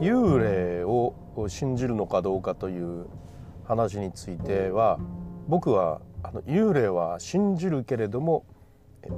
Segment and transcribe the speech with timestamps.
[0.00, 1.14] 幽霊を
[1.48, 3.06] 信じるのかどうかという
[3.64, 4.98] 話については
[5.46, 8.44] 僕はあの幽霊は信じるけれども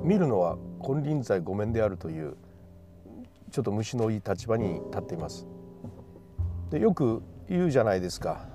[0.02, 2.36] 見るのは金輪際御免であるという
[3.50, 5.46] ちょっと虫のいい立場に立っています。
[6.70, 8.46] でよく言うじゃないですか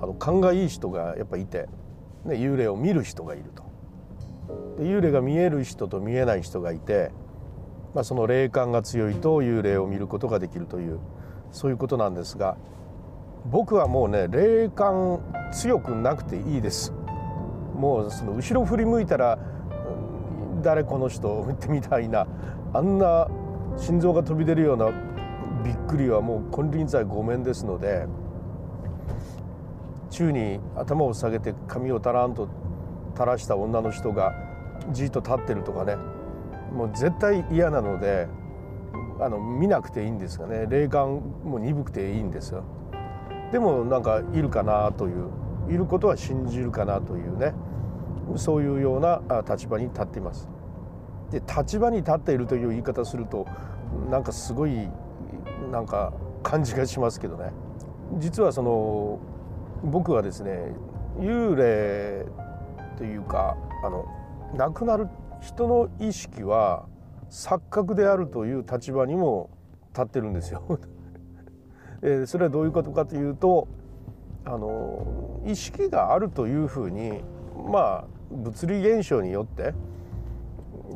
[0.00, 1.68] あの勘がいい人がやっぱいて、
[2.24, 3.62] ね、幽霊を見る人がいると。
[4.78, 7.12] で幽霊が見える人と見えない人がいて、
[7.94, 10.98] まあ、その霊感が強いと幽霊を見ることができるという
[11.50, 12.56] そういうことなんですが
[13.46, 15.20] 僕はもうね霊感
[15.52, 16.92] 強くなくていいです。
[17.74, 19.38] もうその後ろ振り向いたら
[20.62, 22.26] 誰この人ってみたいな
[22.72, 23.28] あんな
[23.76, 24.92] 心臓が飛び出るような
[25.64, 28.06] びっくりはもう金輪際ごめんですので
[30.10, 32.48] 宙に頭を下げて髪をたらんと
[33.14, 34.34] 垂らした女の人が
[34.92, 35.96] じっと立ってるとかね
[36.74, 38.28] もう絶対嫌なので
[39.20, 42.64] あの見なくていいんですがね霊感も鈍くていいんですよ。
[43.52, 45.30] でもなんかいるかなという
[45.68, 47.52] いることは信じるかなというね
[48.36, 50.48] そういうような立場に立っています。
[51.30, 53.46] で立場に立っているという言い方すると
[54.10, 54.88] なんかすごい
[55.70, 56.12] なんか
[56.42, 57.52] 感じがしますけどね
[58.18, 59.18] 実はその
[59.84, 60.74] 僕はですね
[61.18, 62.26] 幽霊
[62.96, 64.04] というかあの
[64.54, 65.08] 亡くなる
[65.42, 66.86] 人の意識は
[67.28, 69.50] 錯覚であるという立場にも
[69.92, 70.78] 立ってるんですよ。
[72.02, 73.68] えそれはどういうことかというと
[74.44, 77.22] あの意識があるというふうに
[77.70, 79.74] まあ物理現象によって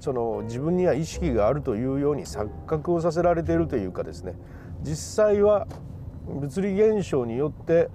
[0.00, 4.34] その自分には意識があるというように錯覚をさせられているというかですね
[4.82, 5.66] 実際は
[6.26, 7.88] 物理現象によって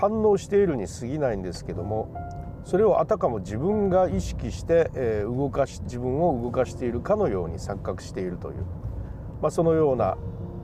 [0.00, 2.14] 反応しているに過ぎないんですけども
[2.68, 4.90] それをあたかも自分が意識して
[5.24, 8.56] 動かし自分を動かしているかのように錯覚しているという、
[9.40, 10.18] まあ、そのような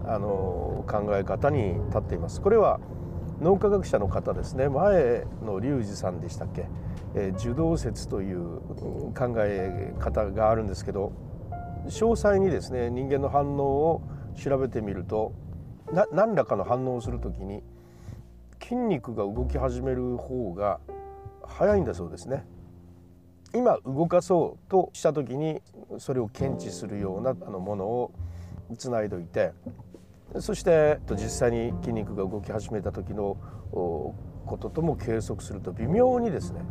[0.07, 2.43] あの考え方に立っています。
[2.43, 2.79] これは
[3.41, 6.67] 脳科学者の方ですね前の隆二さんでしたっけ、
[7.15, 8.61] えー、受動説という
[9.15, 11.11] 考え方があるんですけど
[11.87, 14.03] 詳細にですね人間の反応を
[14.37, 15.33] 調べてみると
[16.13, 17.63] 何らかの反応をする時に
[18.63, 20.81] 筋肉が動き始める方が
[21.57, 22.45] 早いんだそうですね。
[23.55, 25.63] 今動かそうとした時に
[25.99, 28.13] それを検知するようなあのものを
[28.77, 29.53] つないでおいて
[30.41, 33.37] そして実際に筋肉が動き始めた時の
[33.71, 36.63] こととも計測すると微妙にですね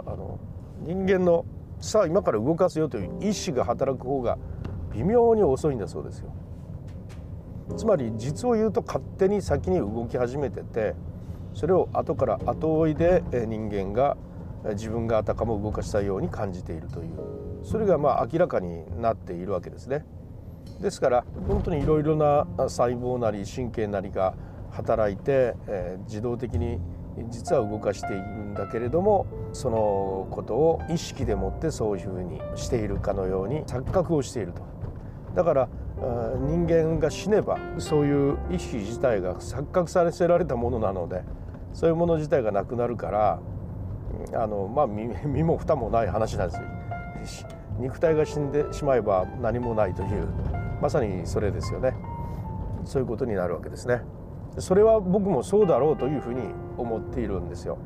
[0.00, 0.40] あの
[0.80, 1.44] 人間の
[1.78, 4.38] さあ今から動かすよという意志が働く方が
[4.92, 6.32] 微妙に遅いんだそうですよ。
[7.76, 10.96] つまり実を言うと勝手に先に動き始めてて
[11.54, 14.16] それを後から後追いで人間が
[14.70, 20.04] 自分があたかも動かしたように感じているというそれがまあ明らかになっているわけですね。
[20.80, 24.34] ですから本当にいろいろな細胞なり神経なりが
[24.70, 26.78] 働いて、えー、自動的に
[27.28, 34.62] 実は動かしているんだけれどもそのことを意識でもってそういうふうにしているかのように錯覚をしていると。
[35.34, 35.68] だから
[36.46, 41.22] 人間が死ねばそういう意識自体が錯覚させられたものなので
[41.72, 43.40] そういうもの自体がなくなるから
[44.34, 46.56] あのまあ身も蓋もない話なんで
[47.26, 47.48] すよ。
[47.78, 50.28] 肉体が死んでしまえば何もないという
[50.80, 51.94] まさにそれですよね。
[52.84, 54.02] そういうことになるわけですね。
[54.58, 56.42] それは僕もそうだろうというふうに
[56.76, 57.78] 思っているんですよ。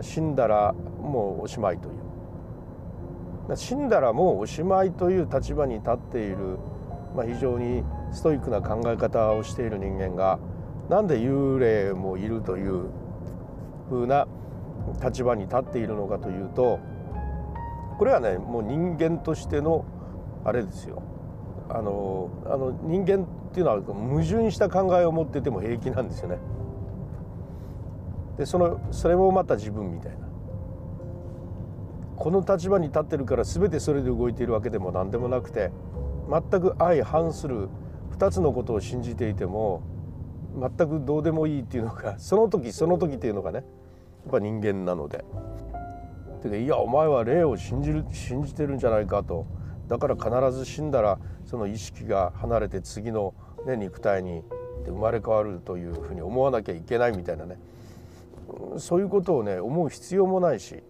[0.00, 3.56] 死んだらもうおしまいという。
[3.56, 6.58] 死んだらもうおしまいという立場に立っている、
[7.18, 10.38] まあ、非常にストイックな考え方をしている人間が
[10.88, 12.84] なんで幽霊もいるという
[13.88, 14.28] ふうな
[15.04, 16.78] 立場に立っているのかというと
[17.98, 19.84] これはねもう人間としての
[20.44, 21.02] あれですよ
[21.68, 26.38] あのあの人間っていうのは矛盾した考えを持ってても平気なんですよね。
[28.38, 30.18] でそのそれもまた自分みたいな。
[32.16, 35.70] この立場に立ってるから全てそれで動いているわけでも何でもなくて
[36.28, 37.68] 全く相反する
[38.18, 39.82] 2つのことを信じていても
[40.58, 43.64] 全くどうでもいいっていうのが その時その時っていうのがね。
[44.24, 45.24] やっぱ人間なので。
[46.42, 49.46] でいやお前は霊を信じる信じてるんじゃないかと。
[49.88, 53.32] だから必ず死んだらその意識が離れて次の、
[53.66, 54.44] ね、肉体に
[54.84, 57.58] 生まれ変わるというふうに思わなきゃいけないみたいなね。
[58.76, 60.82] そういうことをね思う必要もないし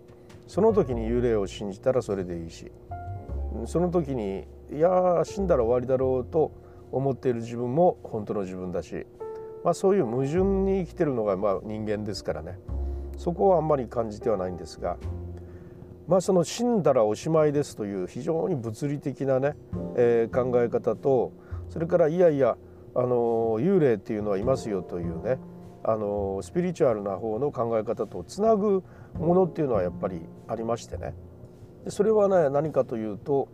[0.47, 2.71] その時に幽霊を信じたらそれでいいし
[3.67, 6.53] その時にいや死んだら終わりだろうと
[6.93, 9.07] 思っている自分も本当の自分だし、
[9.65, 12.59] まあ、そういう矛盾に生きてるのがまあ人間ですからね。
[13.17, 14.97] そこはあんまり感じてはないんですが
[16.09, 19.55] まあ、その死んだらおしまいですという非常に物理的なね、
[19.95, 21.35] えー、考え方と
[21.69, 22.57] それからいやいや
[22.95, 25.39] あの幽霊っていうのはいますよというね
[25.85, 28.83] あのスピリチュアルな方の考え方とつなぐ
[29.19, 31.15] ものっていうのはやっぱりありましてね。
[31.89, 33.49] それはね何かというと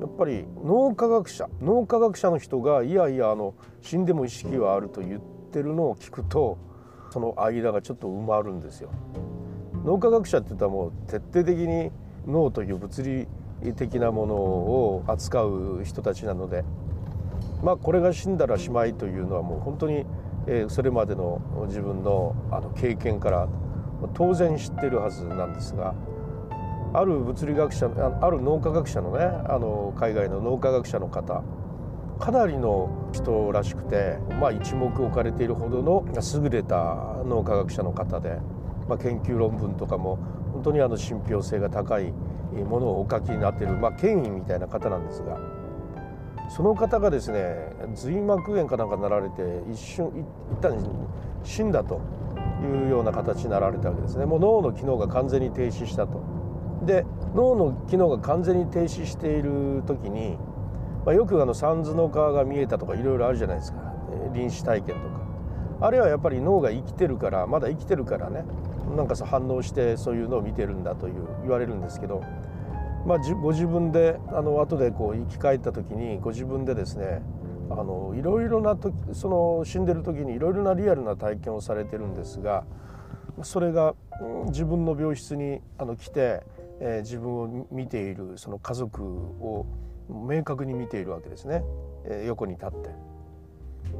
[0.00, 5.20] やっぱり脳科学者脳科学者の人がいやいやあの死んでも意識はあると言っ
[5.52, 6.58] てるのを聞くと
[7.10, 8.90] その間がちょっと埋まるんですよ。
[9.84, 11.90] 脳科学者って言ったらもう徹底的に
[12.26, 13.02] 脳という物
[13.62, 16.64] 理的なものを扱う人たちなので
[17.62, 20.04] まあこれが死んだらしまいというのはもう本当に
[20.68, 23.48] それまでの自分のあの経験から
[24.14, 25.94] 当然知ってるはずなんですが
[26.94, 27.90] ある物理学者
[28.20, 31.42] ある脳科学者のねあの海外の脳科学者の方
[32.18, 36.04] かなりの人らしくて、まあ、一目置かれているほどの
[36.42, 38.38] 優れた脳科学者の方で、
[38.88, 40.18] まあ、研究論文とかも
[40.52, 42.12] 本当にあの信憑性が高い
[42.68, 45.38] ものをお書きになっている、まあ、権威みたいな方なんですが
[46.50, 47.54] その方がですね
[47.94, 50.08] 髄膜炎かなんかなられて一瞬
[50.50, 50.76] 一旦
[51.44, 52.00] 死んだと
[52.62, 56.37] いうような形になられたわけですねもう脳の機能が完全に停止したと。
[56.88, 57.04] で
[57.34, 60.36] 脳の機能が完全に停止している時に、
[61.04, 63.94] まあ、よくあの三途の川が見えたとかいろいろあるじゃないですか。
[64.32, 65.28] 臨死体験とか。
[65.80, 68.44] あれはやっぱり脳が生きてるからまだ生きてるからね。
[68.96, 72.22] なんか反応してそういうのを見てるんだという言われるんですけど、
[73.06, 77.20] まあ、ご自分であの後でこう生き返った時にご自分でですね
[77.70, 82.64] あのいろいろな時その死んでる時にいろいろなリアルな体験をされてるんですが
[83.42, 83.94] それが
[84.46, 86.42] 自分の病室にあの来て、
[86.80, 89.66] えー、自分を見ているその家族を
[90.08, 91.62] 明確に見ているわけですね、
[92.04, 92.90] えー、横に立って。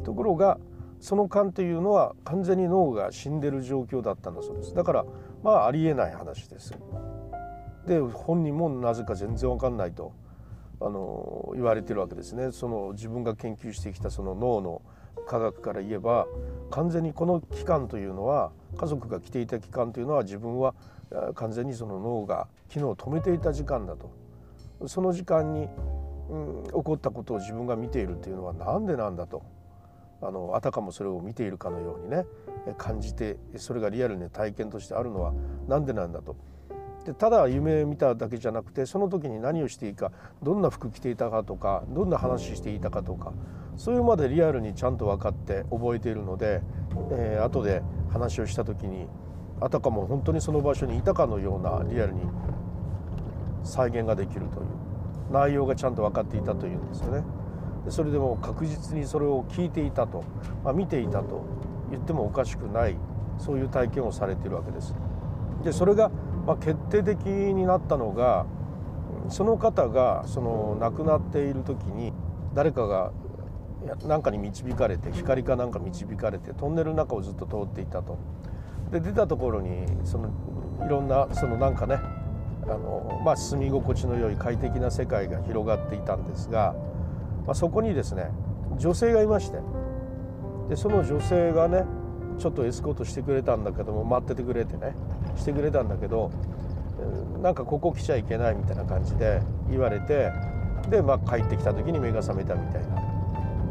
[0.04, 0.58] ところが
[1.00, 4.74] その間というのは完全に脳が死んでる状況だったんだそうです。
[4.74, 5.04] だから
[5.42, 6.74] まあありえない話です。
[7.86, 10.12] で本人もなぜか全然わかんないと
[10.80, 12.52] あの言われてるわけですね。
[12.52, 14.82] その自分が研究してきたその脳の
[15.26, 16.26] 科学から言えば
[16.70, 20.74] 完全にこの期間というのは家族が来ていた期間というのは自分は
[21.34, 24.10] 完全にその脳が機能を止めていた時間だと
[24.86, 25.68] その時間に、
[26.30, 29.42] うん、起こったことを自分が見ているというのは何でなんだと
[30.20, 32.26] あのあたかもそれを見ているかのようにね
[32.76, 35.32] 感じてそれがリアルに体験としてあるのは
[35.68, 36.36] 何でなんだと。
[37.04, 40.12] でただ夢見ただけじゃなくてその時に何をしていいか
[40.42, 43.32] どんな服着ていたかとかどんな話していたかとか
[43.76, 46.60] そういうまでリアルにちゃんと分かって覚えているので、
[47.12, 49.06] えー、後で話をした時に
[49.60, 52.22] あたかも本当にその場所にいたかのようなリアルに
[53.64, 54.66] 再現ができるという
[55.32, 57.24] 内容がちゃんと分かっていたというんですよね。
[57.84, 60.24] でそれでも確実にそれを聞いていたと、
[60.64, 61.44] まあ、見ていたと
[61.90, 62.96] 言ってもおかしくない
[63.38, 64.94] そういう体験をされているわけです。
[65.64, 66.10] でそれが
[66.46, 68.46] ま決定的になったのが
[69.28, 72.12] その方がその亡くなっている時に
[72.54, 73.12] 誰かが
[74.06, 78.18] 何かに導かれて光かなんか導かれてトンネルの中をずっと通っていたと。
[78.90, 80.28] で出たところにその
[80.84, 81.96] いろんなそのなんかね
[82.64, 86.74] あの、まあ、住み心地の良い快適な世界が広がっていたんですが
[87.48, 88.30] まあ、そこにですね
[88.76, 89.58] 女性がいまして
[90.68, 91.84] でその女性がね
[92.38, 94.94] ちょっとエスコートしてくれたんだけども待っててくれてね
[95.34, 96.30] してくれたんだけど
[97.42, 99.40] なんかここ来ちゃいけないみたいな感じで
[99.70, 100.30] 言われて
[100.90, 103.02] で、まあ、帰ってきた時に目が覚めたみたいな、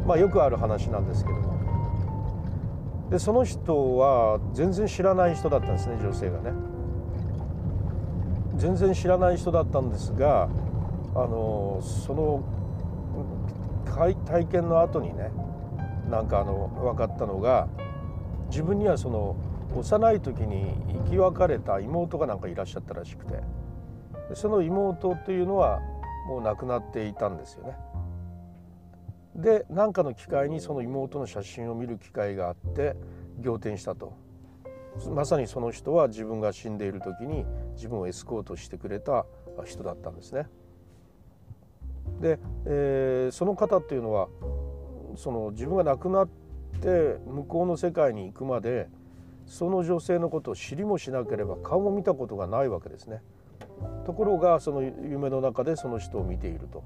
[0.04, 1.47] まあ、よくある話なんですけども
[3.10, 6.52] でその人は全然知らない人だったんですね女性がね。
[8.56, 10.48] 全然知らない人だったんですが
[11.14, 12.42] あのその
[14.26, 15.30] 体験の後にね
[16.10, 17.68] なんかあの分かったのが
[18.50, 19.36] 自分にはその
[19.76, 20.74] 幼い時に
[21.04, 23.40] 生き別れた妹がなんかいらっしゃったらしくて
[24.34, 25.80] その妹というのは
[26.28, 27.76] もう亡くなっていたんですよね。
[29.34, 32.96] で何かの機会にその妹の写真を見る機会があって
[33.42, 34.16] 仰天したと
[35.10, 37.44] まさにその人は自分が死んでいる時に
[37.74, 39.26] 自分をエスコートしてくれた
[39.64, 40.46] 人だったんですね。
[42.20, 44.28] で、えー、その方っていうのは
[45.16, 46.28] その自分が亡くなっ
[46.80, 48.88] て向こうの世界に行くまで
[49.46, 53.22] その女性のことを知りもしなければ顔も見たことがないわけですね。
[54.04, 56.82] ところがその夢の中でその人を見ていると。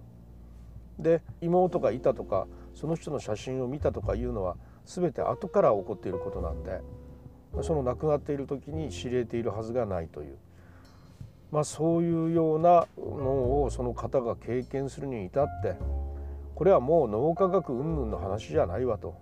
[1.03, 4.57] で妹がいたとかその人の写真を見たとかいうのは
[4.87, 6.81] 全て後から起こっていることなんで
[7.63, 10.39] その亡くなっている時に知れているはずがないという。
[11.51, 15.77] まあ、そういうようなのをその方が経験するに至って
[16.55, 19.15] これはもう脳科学云々の話じゃないわと。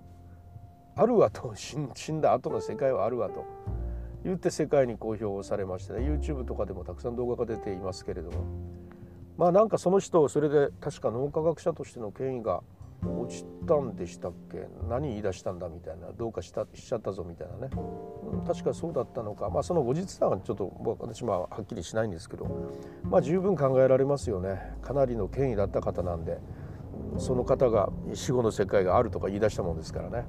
[0.94, 1.52] あるわと。
[1.56, 3.44] 死んだ後の世界はあるわと。
[4.22, 8.44] 言って世界に公表されましてね YouTube とかでもたくさん動画が出ていますけれども。
[9.40, 12.60] まあなんかその人それで確か脳科学者としての権威が
[13.02, 14.68] 落ちたんでしたっけ？
[14.86, 17.70] 何言い出したんだみたいなどうかしたしちゃったぞみたいなね、
[18.34, 19.48] うん、確かそうだったのか。
[19.48, 20.70] まあその後日談はちょっと
[21.00, 22.46] 私ははっきりしないんですけど。
[23.04, 24.74] まあ十分考えられますよね。
[24.82, 26.36] かなりの権威だった方なんで
[27.16, 30.26] その方が死後の世界があるとか言い出したもんですからね。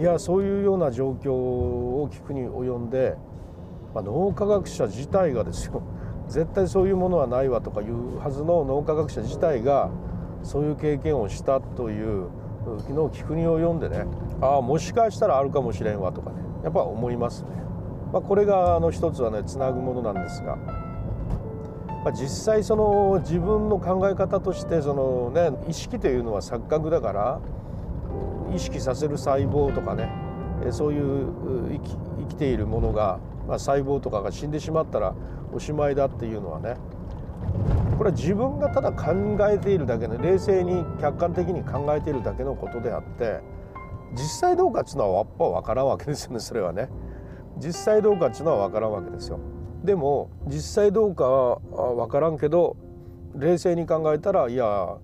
[0.00, 3.16] いやそういうような状況を聞くに及んで、
[3.94, 5.84] まあ、脳科学者自体がですよ。
[6.28, 9.90] 絶対そういうものはないわとかいうはずの脳科学者自体が
[10.42, 12.28] そういう経験をしたという
[12.90, 14.04] のを聞くに及んでね
[14.40, 17.48] ああもしかしたらあるかもしれんわとかねやっぱ思いますね。
[18.12, 20.72] まあ、これがあの一つはねつなぐものなんですが、ま
[22.06, 27.40] あ、実際その自分の考え方としてその、ね、意識というのは錯覚だから
[28.54, 30.10] 意識させる細胞とかね
[30.70, 35.14] そういう生き生きているものが、まあ、細胞とかが死んでしまったら
[35.52, 36.76] おしまいだっていうのはね
[37.96, 39.12] これは自分がただ考
[39.50, 43.40] えているだけの冷静に客観的に考えているだけのことであって
[44.12, 46.88] 実際どうかっていうのはやっぱ分からんわけですよねそれはね。
[47.58, 49.40] 実際どうかっていうのは分からんわけですよ。
[49.82, 51.58] でも実際どうかは
[51.94, 52.76] 分からんけど
[53.34, 54.96] 冷静に考えたらいや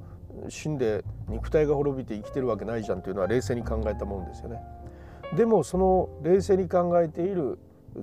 [0.48, 4.60] 死んで肉体が滅びて生きてるわけないじゃんというのは冷静に考えたもんですよね。
[5.36, 7.58] でもその冷静に考えている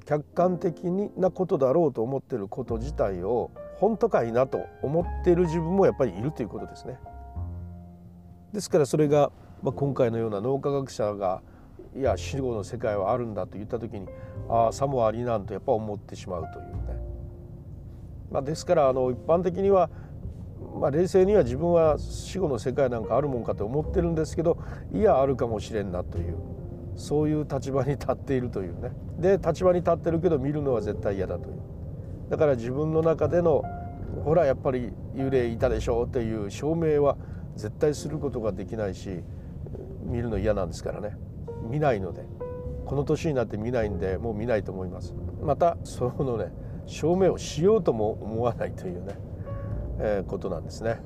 [0.06, 0.86] 客観的
[1.18, 6.98] なことだろうと思ってること自体を本当かいなと思っている自分もやっぱりいるということですね。
[8.54, 9.32] ですからそれが、
[9.62, 11.42] ま、今回のような脳科学者が
[11.96, 14.08] いや死後の世界はあるんだと言った時に
[14.50, 16.72] ああさもありなんとやっぱ思ってしまうというね。
[18.32, 19.90] まあ、ですからあの一般的には
[20.80, 24.58] まあ、冷静には自分は死後の世界なんかあるもんかと思ってるんですけど
[24.94, 26.38] いやあるかもしれんなという
[26.96, 28.92] そういう立場に立っているというね。
[29.20, 31.56] で立場に立ってるけど見るのは絶対嫌だという。
[32.30, 33.64] だから自分の中での
[34.24, 37.18] ほらやっぱり幽霊いたでしょうっていう証明は
[37.56, 39.22] 絶対することができないし
[40.04, 41.18] 見るの嫌なんですからね。
[41.70, 42.26] 見ないので。
[42.86, 45.16] この年になって見ないんでもう見ないと思います。
[45.42, 46.52] またそのね
[46.88, 49.18] 証明をしようとも思わないというね
[50.02, 51.00] えことなんですね。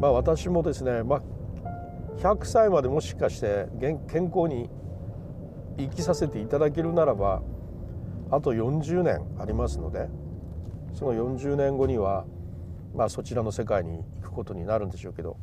[0.00, 1.22] まあ、私もですね、まあ、
[2.18, 4.70] 100歳までもしかして健康に
[5.78, 7.42] 生きさせていただけるならば
[8.30, 10.08] あと40年ありますので
[10.94, 12.24] その40年後には、
[12.94, 15.36] まあ、そちらの世界に行くことになるんでしょうけど、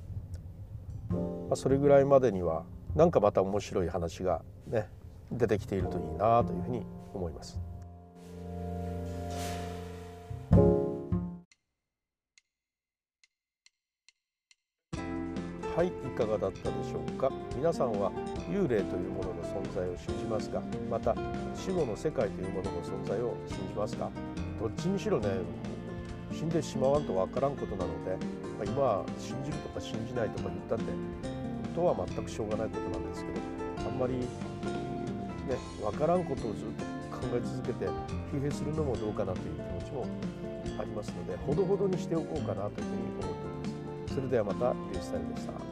[1.10, 4.90] まあ、それぐらいまでには何かまた面白い話がね
[5.32, 7.60] 出てきているといいなというふうに思います。
[16.20, 17.32] かがだったでしょうか？
[17.56, 18.12] 皆さんは
[18.52, 20.62] 幽霊というものの存在を信じますか？
[20.92, 21.16] また
[21.56, 24.10] 死後の世界というものの存在を信じますか？
[24.60, 25.30] どっちにしろね
[26.34, 28.18] 死んでしまわんとわからんことなので、
[28.60, 34.26] ま、今は信じるとか信じないとか言ったって本当は全くしょうがないことなんですけどあんまりね
[35.82, 36.84] わからんことをずっと
[37.16, 37.88] 考え続けて
[38.34, 40.06] 疲弊するのもどうかなという気持ちも
[40.80, 43.34] ありますのでほどほどにしておこうかなというふうに思っており
[44.04, 44.16] ます。
[44.16, 45.69] それではまたリュースタイルでした。